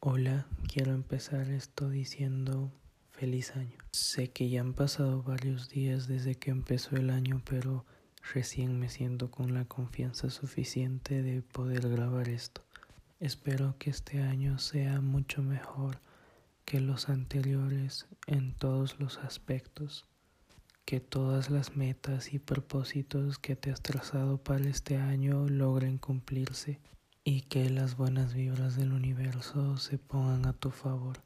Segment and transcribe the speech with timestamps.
[0.00, 2.70] Hola, quiero empezar esto diciendo
[3.10, 3.76] feliz año.
[3.90, 7.84] Sé que ya han pasado varios días desde que empezó el año, pero
[8.32, 12.62] recién me siento con la confianza suficiente de poder grabar esto.
[13.18, 15.98] Espero que este año sea mucho mejor
[16.64, 20.06] que los anteriores en todos los aspectos,
[20.84, 26.78] que todas las metas y propósitos que te has trazado para este año logren cumplirse
[27.30, 31.18] y que las buenas vibras del universo se pongan a tu favor.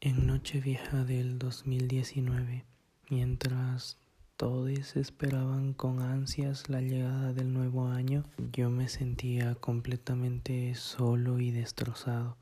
[0.00, 2.64] En Nochevieja del 2019,
[3.08, 3.96] mientras
[4.36, 11.52] todos esperaban con ansias la llegada del nuevo año, yo me sentía completamente solo y
[11.52, 12.36] destrozado.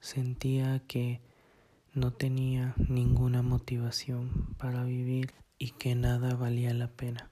[0.00, 1.22] Sentía que
[1.94, 7.30] no tenía ninguna motivación para vivir y que nada valía la pena.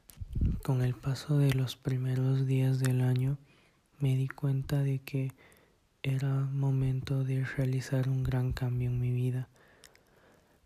[0.64, 3.36] Con el paso de los primeros días del año,
[4.00, 5.32] me di cuenta de que
[6.02, 9.48] era momento de realizar un gran cambio en mi vida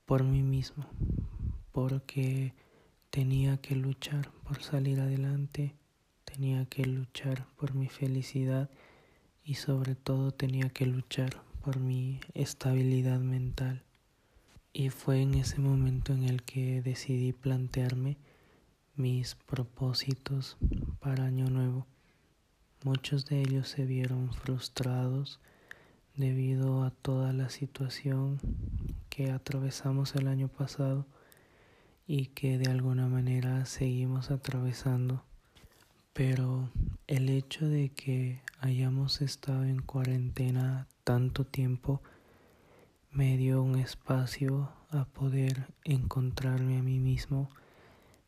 [0.04, 0.86] por mí mismo,
[1.72, 2.52] porque
[3.10, 5.74] tenía que luchar por salir adelante,
[6.24, 8.68] tenía que luchar por mi felicidad
[9.44, 13.82] y sobre todo tenía que luchar por mi estabilidad mental.
[14.74, 18.16] Y fue en ese momento en el que decidí plantearme
[18.96, 20.56] mis propósitos
[21.00, 21.86] para Año Nuevo.
[22.84, 25.38] Muchos de ellos se vieron frustrados
[26.16, 28.40] debido a toda la situación
[29.08, 31.06] que atravesamos el año pasado
[32.08, 35.22] y que de alguna manera seguimos atravesando.
[36.12, 36.70] Pero
[37.06, 42.02] el hecho de que hayamos estado en cuarentena tanto tiempo
[43.12, 47.48] me dio un espacio a poder encontrarme a mí mismo,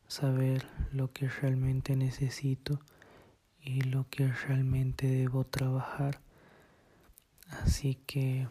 [0.07, 2.79] saber lo que realmente necesito
[3.65, 6.21] y lo que realmente debo trabajar.
[7.49, 8.47] Así que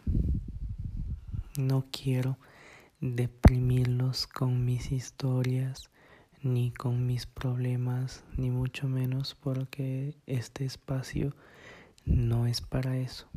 [1.57, 2.37] no quiero
[2.99, 5.89] deprimirlos con mis historias
[6.41, 11.35] ni con mis problemas, ni mucho menos porque este espacio
[12.05, 13.27] no es para eso.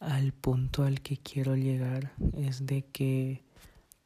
[0.00, 3.44] Al punto al que quiero llegar es de que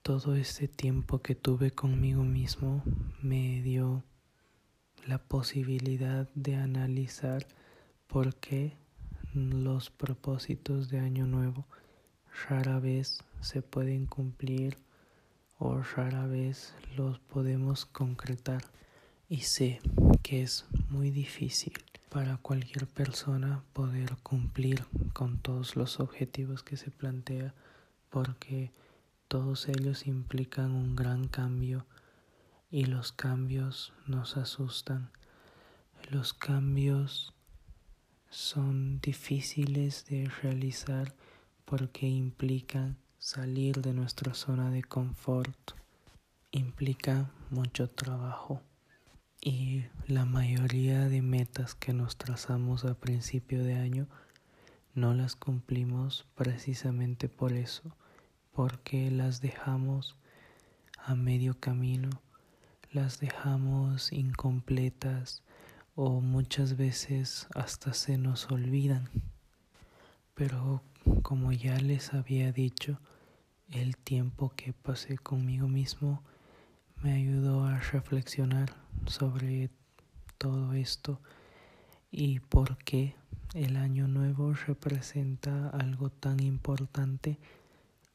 [0.03, 2.83] todo este tiempo que tuve conmigo mismo
[3.23, 4.03] me dio
[5.07, 7.47] la posibilidad de analizar
[8.07, 8.73] por qué
[9.35, 11.67] los propósitos de año nuevo
[12.49, 14.79] rara vez se pueden cumplir
[15.59, 18.63] o rara vez los podemos concretar.
[19.29, 19.81] Y sé
[20.23, 21.73] que es muy difícil
[22.09, 27.55] para cualquier persona poder cumplir con todos los objetivos que se plantea
[28.11, 28.73] porque
[29.29, 31.87] todos ellos implican un gran cambio
[32.71, 35.11] y los cambios nos asustan.
[36.11, 37.35] Los cambios
[38.31, 41.15] son difíciles de realizar
[41.65, 45.73] porque implican salir de nuestra zona de confort,
[46.53, 48.63] implica mucho trabajo
[49.41, 54.07] y la mayoría de metas que nos trazamos a principio de año
[54.95, 57.97] no las cumplimos precisamente por eso,
[58.53, 60.17] porque las dejamos
[60.99, 62.11] a medio camino
[62.93, 65.43] las dejamos incompletas
[65.95, 69.09] o muchas veces hasta se nos olvidan.
[70.35, 70.83] Pero
[71.23, 72.99] como ya les había dicho,
[73.71, 76.23] el tiempo que pasé conmigo mismo
[77.03, 78.75] me ayudó a reflexionar
[79.07, 79.71] sobre
[80.39, 81.21] todo esto
[82.11, 83.15] y por qué
[83.55, 87.39] el año nuevo representa algo tan importante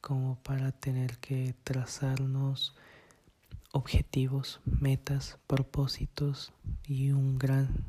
[0.01, 2.75] como para tener que trazarnos
[3.75, 6.53] objetivos, metas, propósitos
[6.87, 7.83] y un gran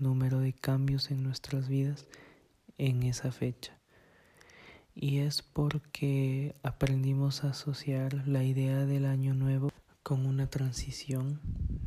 [0.00, 2.08] número de cambios en nuestras vidas
[2.76, 3.78] en esa fecha.
[4.96, 9.70] Y es porque aprendimos a asociar la idea del año nuevo
[10.02, 11.40] con una transición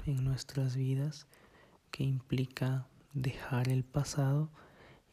[0.05, 1.27] en nuestras vidas
[1.91, 4.49] que implica dejar el pasado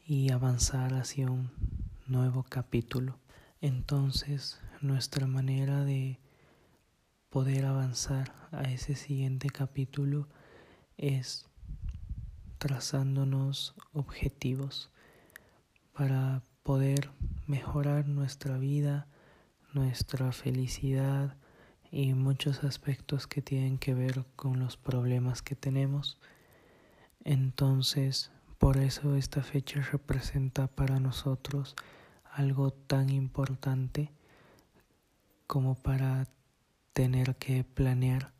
[0.07, 1.51] y avanzar hacia un
[2.07, 3.17] nuevo capítulo.
[3.59, 6.19] Entonces, nuestra manera de
[7.29, 10.27] poder avanzar a ese siguiente capítulo
[10.97, 11.45] es
[12.57, 14.89] trazándonos objetivos
[15.93, 17.11] para poder
[17.45, 19.07] mejorar nuestra vida,
[19.73, 21.37] nuestra felicidad
[21.91, 26.17] y muchos aspectos que tienen que ver con los problemas que tenemos.
[27.23, 31.75] Entonces, por eso esta fecha representa para nosotros
[32.31, 34.11] algo tan importante
[35.47, 36.27] como para
[36.99, 38.33] tener que planear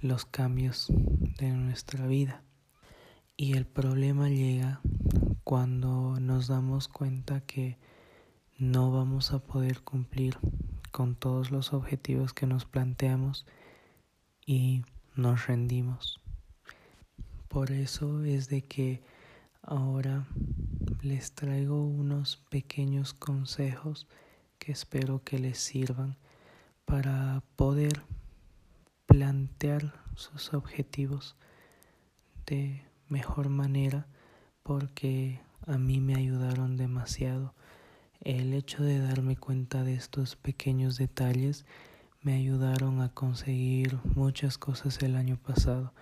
[0.00, 0.88] los cambios
[1.38, 2.42] de nuestra vida.
[3.36, 4.80] Y el problema llega
[5.44, 7.78] cuando nos damos cuenta que
[8.58, 10.36] no vamos a poder cumplir
[10.90, 13.46] con todos los objetivos que nos planteamos
[14.44, 14.82] y
[15.14, 16.20] nos rendimos.
[17.46, 19.00] Por eso es de que
[19.62, 20.26] ahora
[21.02, 24.08] les traigo unos pequeños consejos
[24.58, 26.16] que espero que les sirvan
[26.84, 28.02] para poder
[29.06, 31.36] plantear sus objetivos
[32.46, 34.06] de mejor manera
[34.62, 37.54] porque a mí me ayudaron demasiado.
[38.20, 41.66] El hecho de darme cuenta de estos pequeños detalles
[42.22, 45.92] me ayudaron a conseguir muchas cosas el año pasado.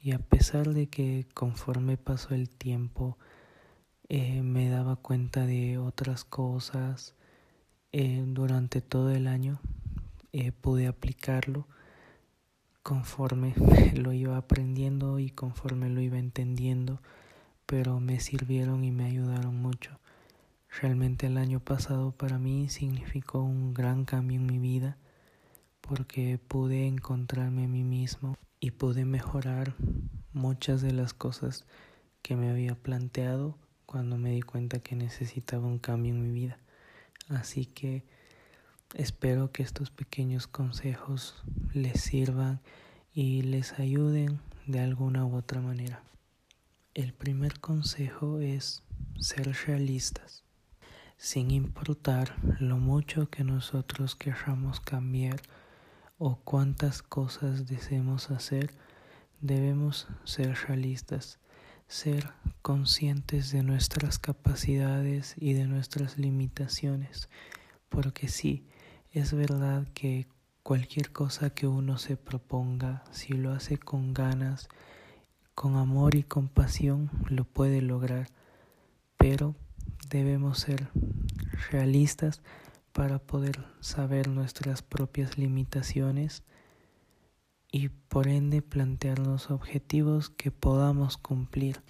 [0.00, 3.18] Y a pesar de que conforme pasó el tiempo
[4.08, 7.16] eh, me daba cuenta de otras cosas
[7.90, 9.60] eh, durante todo el año
[10.38, 11.66] eh, pude aplicarlo
[12.82, 13.54] conforme
[13.94, 17.00] lo iba aprendiendo y conforme lo iba entendiendo
[17.66, 19.98] pero me sirvieron y me ayudaron mucho
[20.80, 24.98] Realmente el año pasado para mí significó un gran cambio en mi vida
[25.80, 29.74] porque pude encontrarme a mí mismo y pude mejorar
[30.34, 31.64] muchas de las cosas
[32.20, 33.56] que me había planteado
[33.86, 36.58] cuando me di cuenta que necesitaba un cambio en mi vida.
[37.30, 38.04] Así que
[38.94, 41.42] espero que estos pequeños consejos
[41.72, 42.60] les sirvan
[43.12, 46.02] y les ayuden de alguna u otra manera.
[46.94, 48.82] El primer consejo es
[49.18, 50.46] ser realistas
[51.16, 55.40] sin importar lo mucho que nosotros queramos cambiar
[56.18, 58.70] o cuántas cosas deseemos hacer,
[59.40, 61.38] debemos ser realistas,
[61.88, 62.30] ser
[62.62, 67.28] conscientes de nuestras capacidades y de nuestras limitaciones,
[67.88, 68.66] porque sí,
[69.12, 70.26] es verdad que
[70.62, 74.68] cualquier cosa que uno se proponga, si lo hace con ganas,
[75.54, 78.28] con amor y compasión, lo puede lograr,
[79.16, 79.54] pero
[80.08, 80.88] debemos ser
[81.70, 82.42] realistas
[82.92, 86.42] para poder saber nuestras propias limitaciones
[87.70, 91.82] y por ende plantearnos objetivos que podamos cumplir.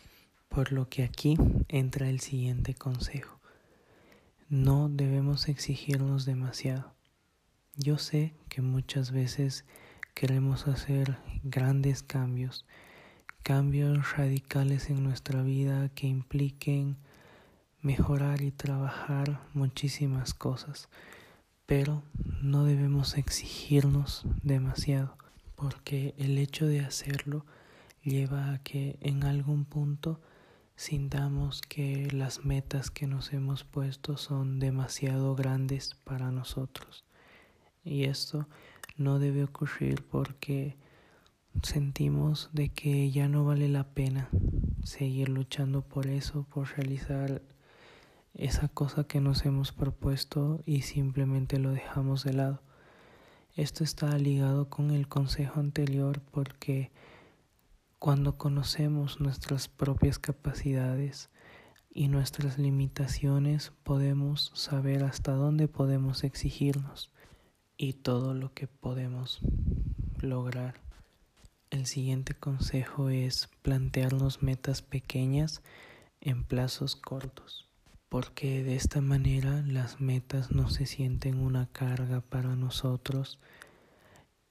[0.49, 1.37] Por lo que aquí
[1.69, 3.39] entra el siguiente consejo.
[4.49, 6.96] No debemos exigirnos demasiado.
[7.79, 9.67] Yo sé que muchas veces
[10.15, 12.65] queremos hacer grandes cambios,
[13.43, 16.97] cambios radicales en nuestra vida que impliquen
[17.83, 20.89] mejorar y trabajar muchísimas cosas,
[21.67, 22.03] pero
[22.41, 25.19] no debemos exigirnos demasiado,
[25.55, 27.45] porque el hecho de hacerlo
[28.03, 30.19] lleva a que en algún punto
[30.77, 37.06] sintamos que las metas que nos hemos puesto son demasiado grandes para nosotros.
[37.87, 38.49] Y esto
[38.97, 40.77] no debe ocurrir porque
[41.63, 44.29] sentimos de que ya no vale la pena
[44.83, 47.43] seguir luchando por eso, por realizar
[48.35, 52.61] esa cosa que nos hemos propuesto y simplemente lo dejamos de lado.
[53.55, 56.91] Esto está ligado con el consejo anterior porque
[58.01, 61.31] cuando conocemos nuestras propias capacidades
[61.89, 67.13] y nuestras limitaciones podemos saber hasta dónde podemos exigirnos
[67.77, 69.41] y todo lo que podemos
[70.21, 70.81] lograr.
[71.71, 75.63] El siguiente consejo es plantearnos metas pequeñas
[76.21, 77.67] en plazos cortos
[78.09, 83.39] porque de esta manera las metas no se sienten una carga para nosotros,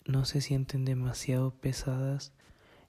[0.06, 2.34] no se sienten demasiado pesadas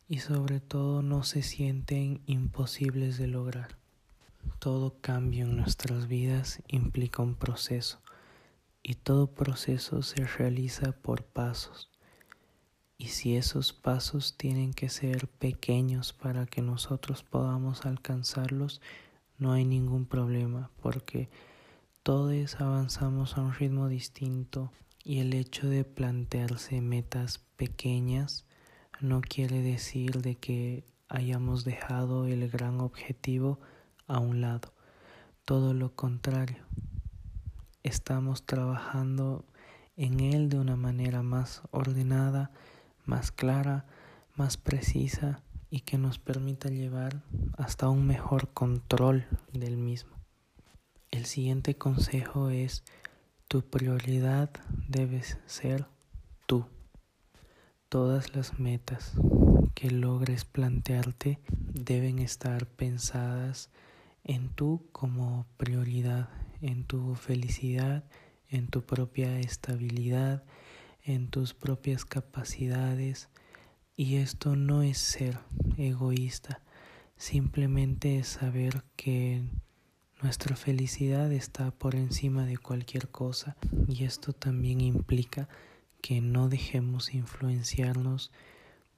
[0.08, 3.78] y sobre todo no se sienten imposibles de lograr.
[4.58, 8.00] Todo cambio en nuestras vidas implica un proceso
[8.88, 11.90] y todo proceso se realiza por pasos.
[12.96, 18.80] Y si esos pasos tienen que ser pequeños para que nosotros podamos alcanzarlos,
[19.38, 21.28] no hay ningún problema porque
[22.04, 24.70] todos avanzamos a un ritmo distinto
[25.02, 28.44] y el hecho de plantearse metas pequeñas
[29.00, 33.58] no quiere decir de que hayamos dejado el gran objetivo
[34.06, 34.72] a un lado.
[35.44, 36.64] Todo lo contrario.
[37.86, 39.44] Estamos trabajando
[39.96, 42.50] en él de una manera más ordenada,
[43.04, 43.84] más clara,
[44.34, 45.40] más precisa
[45.70, 47.22] y que nos permita llevar
[47.56, 50.10] hasta un mejor control del mismo.
[51.12, 52.82] El siguiente consejo es
[53.46, 54.50] tu prioridad
[54.88, 55.86] debes ser
[56.46, 56.66] tú.
[57.88, 59.12] Todas las metas
[59.76, 61.38] que logres plantearte
[61.72, 63.70] deben estar pensadas
[64.24, 66.28] en tú como prioridad,
[66.60, 68.04] en tu felicidad,
[68.48, 70.44] en tu propia estabilidad,
[71.02, 73.28] en tus propias capacidades,
[73.96, 75.38] y esto no es ser
[75.76, 76.62] egoísta,
[77.16, 79.44] simplemente es saber que
[80.22, 83.54] Nuestra felicidad está por encima de cualquier cosa
[83.86, 85.46] y esto también implica
[86.00, 88.32] que no dejemos influenciarnos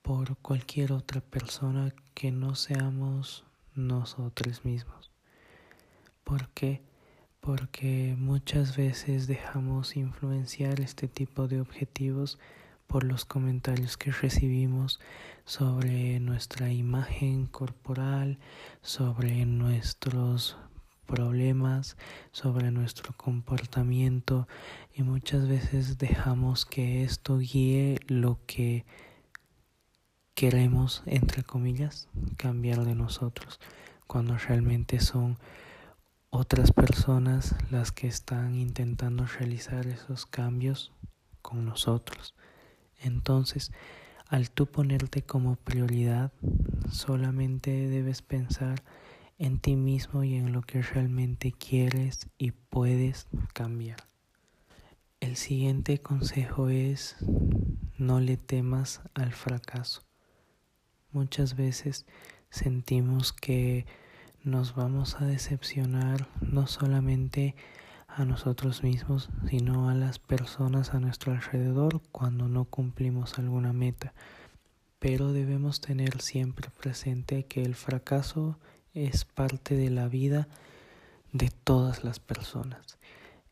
[0.00, 5.10] por cualquier otra persona que no seamos nosotros mismos.
[6.22, 6.82] ¿Por qué?
[7.40, 12.38] Porque muchas veces dejamos influenciar este tipo de objetivos
[12.86, 14.98] por los comentarios que recibimos
[15.44, 18.38] sobre nuestra imagen corporal,
[18.82, 20.56] sobre nuestros
[21.08, 21.96] problemas,
[22.32, 24.46] sobre nuestro comportamiento
[24.94, 28.84] y muchas veces dejamos que esto guíe lo que
[30.34, 33.58] queremos, entre comillas, cambiar de nosotros,
[34.06, 35.38] cuando realmente son
[36.30, 40.92] otras personas las que están intentando realizar esos cambios
[41.42, 42.34] con nosotros.
[42.98, 43.72] Entonces,
[44.28, 46.32] al tú ponerte como prioridad,
[46.90, 48.82] solamente debes pensar
[49.38, 53.98] en ti mismo y en lo que realmente quieres y puedes cambiar.
[55.20, 57.16] El siguiente consejo es
[57.96, 60.04] no le temas al fracaso.
[61.10, 62.06] Muchas veces
[62.50, 63.86] sentimos que
[64.48, 67.54] nos vamos a decepcionar no solamente
[68.08, 74.14] a nosotros mismos, sino a las personas a nuestro alrededor cuando no cumplimos alguna meta.
[74.98, 78.58] Pero debemos tener siempre presente que el fracaso
[78.94, 80.48] es parte de la vida
[81.32, 82.98] de todas las personas.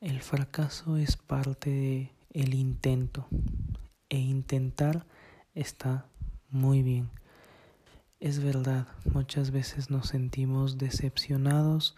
[0.00, 3.28] El fracaso es parte de el intento
[4.08, 5.06] e intentar
[5.54, 6.06] está
[6.50, 7.10] muy bien.
[8.18, 11.94] Es verdad, muchas veces nos sentimos decepcionados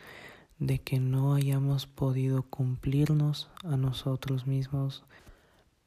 [0.58, 5.04] de que no hayamos podido cumplirnos a nosotros mismos,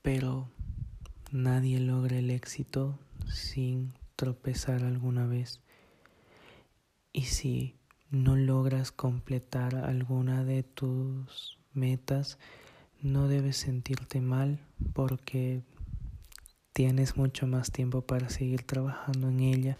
[0.01, 0.47] pero
[1.33, 2.97] nadie logra el éxito
[3.27, 5.59] sin tropezar alguna vez.
[7.11, 7.75] Y si
[8.09, 12.37] no logras completar alguna de tus metas,
[13.01, 14.61] no debes sentirte mal
[14.93, 15.61] porque
[16.71, 19.77] tienes mucho más tiempo para seguir trabajando en ella.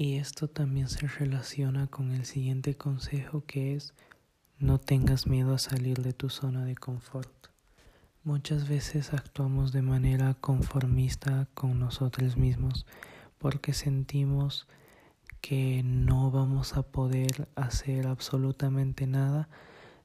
[0.00, 3.92] Y esto también se relaciona con el siguiente consejo que es
[4.58, 7.48] no tengas miedo a salir de tu zona de confort.
[8.24, 12.86] Muchas veces actuamos de manera conformista con nosotros mismos
[13.36, 14.66] porque sentimos
[15.42, 19.50] que no vamos a poder hacer absolutamente nada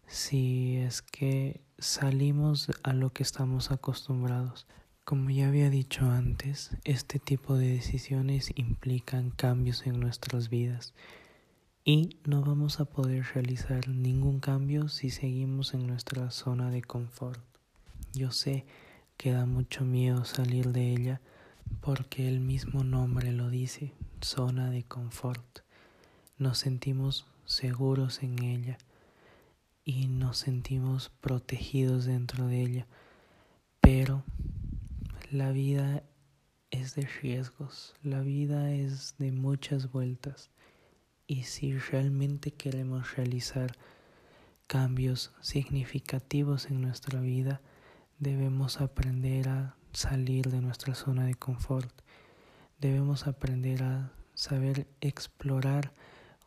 [0.07, 4.67] si es que salimos a lo que estamos acostumbrados.
[5.05, 10.95] Como ya había dicho antes, este tipo de decisiones implican cambios en nuestras vidas
[11.83, 17.39] y no vamos a poder realizar ningún cambio si seguimos en nuestra zona de confort.
[18.13, 18.65] Yo sé
[19.15, 21.21] que da mucho miedo salir de ella
[21.81, 25.59] porque el mismo nombre lo dice, zona de confort.
[26.39, 28.79] Nos sentimos seguros en ella
[29.83, 32.87] y nos sentimos protegidos dentro de ella,
[33.81, 34.23] pero
[35.31, 36.03] la vida
[36.71, 40.49] es de riesgos, la vida es de muchas vueltas
[41.27, 43.75] y si realmente queremos realizar
[44.67, 47.61] cambios significativos en nuestra vida,
[48.19, 51.91] debemos aprender a salir de nuestra zona de confort.
[52.79, 55.93] Debemos aprender a saber explorar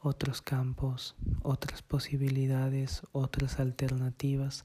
[0.01, 4.65] otros campos, otras posibilidades, otras alternativas,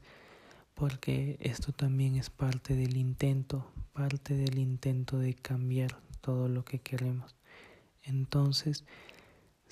[0.73, 6.79] porque esto también es parte del intento, parte del intento de cambiar todo lo que
[6.79, 7.35] queremos.
[8.03, 8.83] Entonces,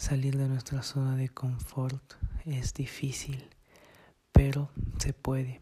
[0.02, 2.02] Salir de nuestra zona de confort
[2.44, 3.46] es difícil,
[4.32, 5.62] pero se puede,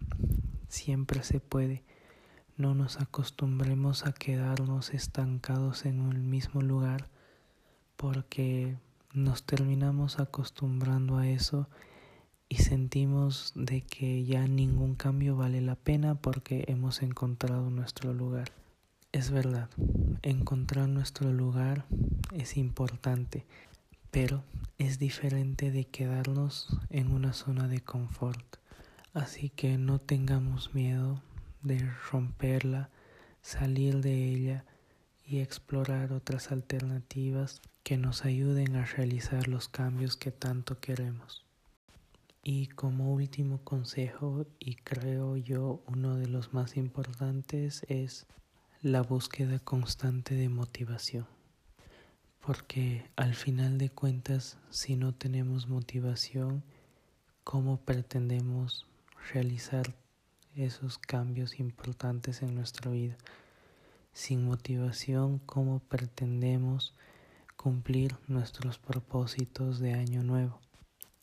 [0.70, 1.84] siempre se puede.
[2.56, 7.10] No nos acostumbremos a quedarnos estancados en un mismo lugar
[7.98, 8.78] porque
[9.12, 11.68] nos terminamos acostumbrando a eso
[12.50, 18.52] y sentimos de que ya ningún cambio vale la pena porque hemos encontrado nuestro lugar.
[19.12, 19.70] Es verdad,
[20.24, 21.86] encontrar nuestro lugar
[22.34, 23.46] es importante,
[24.10, 24.44] pero
[24.80, 28.58] es diferente de quedarnos en una zona de confort.
[29.14, 31.22] Así que no tengamos miedo
[31.62, 32.90] de romperla,
[33.42, 34.66] salir de ella
[35.26, 41.49] y explorar otras alternativas que nos ayuden a realizar los cambios que tanto queremos.
[42.44, 48.26] Y como último consejo, y creo yo uno de los más importantes, es
[48.82, 51.28] la búsqueda constante de motivación
[52.50, 56.64] porque al final de cuentas si no tenemos motivación,
[57.44, 58.88] ¿cómo pretendemos
[59.34, 59.94] realizar
[60.56, 63.18] esos cambios importantes en nuestra vida?
[64.14, 66.96] Sin motivación, ¿cómo pretendemos
[67.56, 70.60] cumplir nuestros propósitos de año nuevo?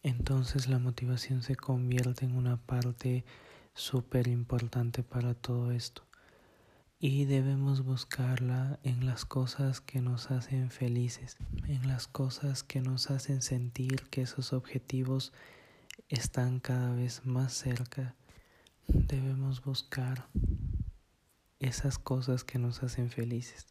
[0.06, 3.24] Entonces la motivación se convierte en una parte
[3.74, 6.04] súper importante para todo esto.
[7.00, 11.36] Y debemos buscarla en las cosas que nos hacen felices,
[11.66, 15.32] en las cosas que nos hacen sentir que esos objetivos
[16.08, 18.14] están cada vez más cerca.
[18.86, 20.28] Debemos buscar
[21.58, 23.66] esas cosas que nos hacen felices,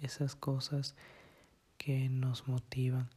[0.00, 0.96] esas cosas
[1.78, 3.08] que nos motivan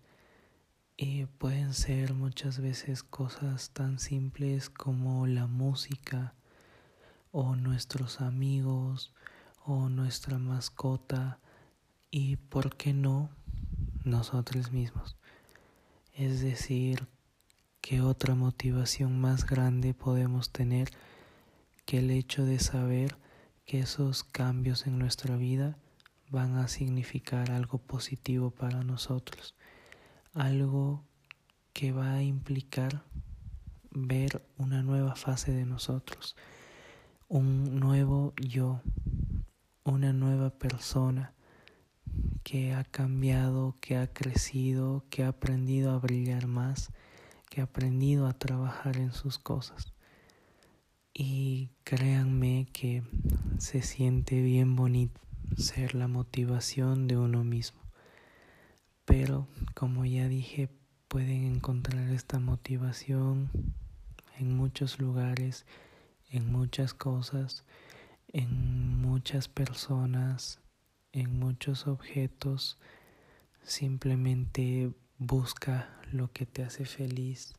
[0.95, 6.35] y pueden ser muchas veces cosas tan simples como la música
[7.31, 9.13] o nuestros amigos
[9.65, 11.39] o nuestra mascota
[12.12, 13.29] y, ¿por qué no?,
[14.03, 15.15] nosotros mismos.
[16.13, 17.07] Es decir,
[17.81, 20.91] ¿qué otra motivación más grande podemos tener
[21.85, 23.17] que el hecho de saber
[23.65, 25.77] que esos cambios en nuestra vida
[26.29, 29.55] van a significar algo positivo para nosotros?
[30.33, 31.03] Algo
[31.73, 33.03] que va a implicar
[33.91, 36.35] ver una nueva fase de nosotros,
[37.27, 38.81] un nuevo yo,
[39.83, 41.33] una nueva persona
[42.43, 46.91] que ha cambiado, que ha crecido, que ha aprendido a brillar más,
[47.49, 49.93] que ha aprendido a trabajar en sus cosas.
[51.13, 53.03] Y créanme que
[53.59, 55.21] se siente bien bonito
[55.57, 57.82] ser la motivación de uno mismo.
[59.05, 60.69] Pero como ya dije,
[61.07, 63.50] pueden encontrar esta motivación
[64.38, 65.65] en muchos lugares,
[66.29, 67.65] en muchas cosas,
[68.27, 70.60] en muchas personas,
[71.12, 72.79] en muchos objetos.
[73.62, 77.53] Simplemente busca lo que te hace feliz.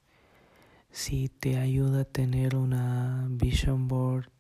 [0.91, 4.31] Si te ayuda a tener una vision board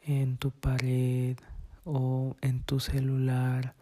[0.00, 1.36] en tu pared
[1.84, 3.74] o en tu celular,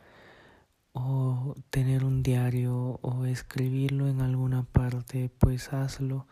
[0.99, 6.27] o tener un diario o escribirlo en alguna parte, pues hazlo.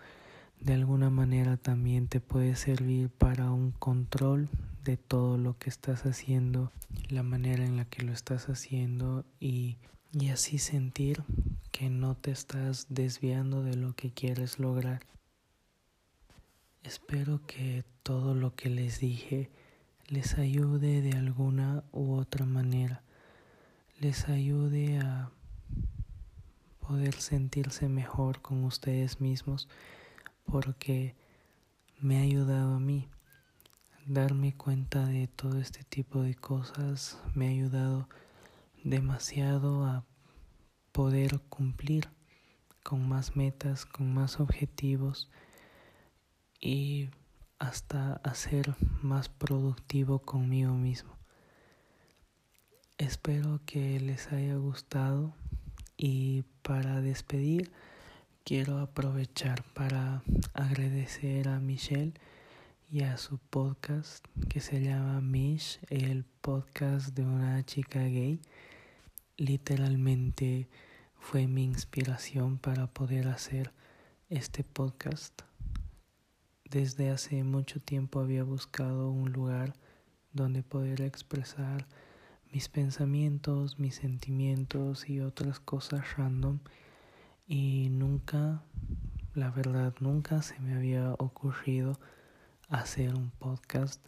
[0.58, 4.48] De alguna manera también te puede servir para un control
[4.82, 6.72] de todo lo que estás haciendo,
[7.10, 9.76] la manera en la que lo estás haciendo y,
[10.12, 11.24] y así sentir
[11.70, 15.02] que no te estás desviando de lo que quieres lograr.
[16.82, 19.50] Espero que todo lo que les dije
[20.08, 23.03] les ayude de alguna u otra manera
[24.04, 25.30] les ayude a
[26.86, 29.66] poder sentirse mejor con ustedes mismos
[30.44, 31.16] porque
[32.00, 33.08] me ha ayudado a mí
[34.04, 38.06] darme cuenta de todo este tipo de cosas me ha ayudado
[38.82, 40.04] demasiado a
[40.92, 42.10] poder cumplir
[42.82, 45.30] con más metas, con más objetivos
[46.60, 47.08] y
[47.58, 51.13] hasta a ser más productivo conmigo mismo.
[52.98, 55.34] Espero que les haya gustado
[55.96, 57.72] y para despedir
[58.44, 62.12] quiero aprovechar para agradecer a Michelle
[62.92, 68.38] y a su podcast que se llama Mish, el podcast de una chica gay.
[69.38, 70.68] Literalmente
[71.18, 73.72] fue mi inspiración para poder hacer
[74.30, 75.42] este podcast.
[76.70, 79.74] Desde hace mucho tiempo había buscado un lugar
[80.32, 81.88] donde poder expresar
[82.54, 86.60] mis pensamientos, mis sentimientos y otras cosas random.
[87.48, 88.62] Y nunca,
[89.34, 91.98] la verdad, nunca se me había ocurrido
[92.68, 94.00] hacer un podcast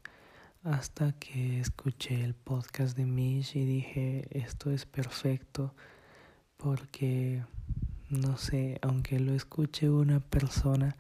[0.62, 5.74] hasta que escuché el podcast de Mish y dije esto es perfecto
[6.56, 7.44] porque
[8.11, 10.96] no sé, aunque lo escuche una persona,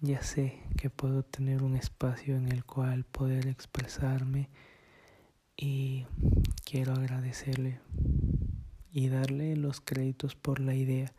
[0.00, 4.48] ya sé que puedo tener un espacio en el cual poder expresarme
[5.56, 6.04] y
[6.64, 7.80] quiero agradecerle
[8.92, 11.12] y darle los créditos por la idea.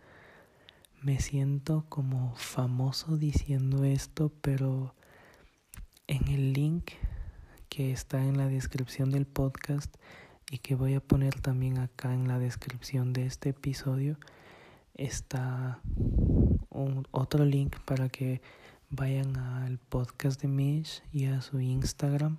[1.01, 4.93] Me siento como famoso diciendo esto, pero
[6.07, 6.91] en el link
[7.69, 9.95] que está en la descripción del podcast
[10.51, 14.17] y que voy a poner también acá en la descripción de este episodio
[14.93, 15.79] está
[16.69, 18.41] un, otro link para que
[18.89, 22.37] vayan al podcast de Mish y a su Instagram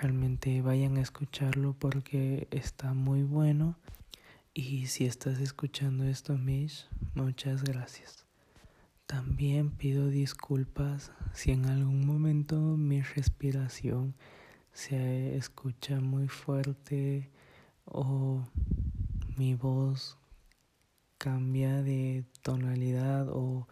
[0.00, 3.76] realmente vayan a escucharlo porque está muy bueno.
[4.54, 8.26] Y si estás escuchando esto, Mish, muchas gracias.
[9.06, 14.14] También pido disculpas si en algún momento mi respiración
[14.72, 17.30] se escucha muy fuerte
[17.84, 18.42] o
[19.36, 20.16] mi voz
[21.18, 23.68] cambia de tonalidad o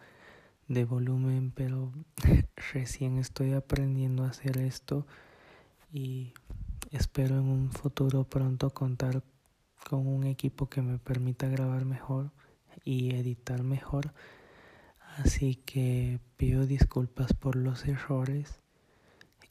[0.67, 1.91] de volumen, pero
[2.73, 5.05] recién estoy aprendiendo a hacer esto
[5.91, 6.33] y
[6.91, 9.23] espero en un futuro pronto contar
[9.89, 12.31] con un equipo que me permita grabar mejor
[12.83, 14.13] y editar mejor.
[15.17, 18.61] Así que pido disculpas por los errores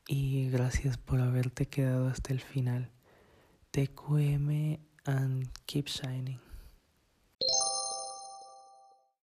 [0.07, 2.91] y gracias por haberte quedado hasta el final.
[3.71, 6.50] TQM and keep shining.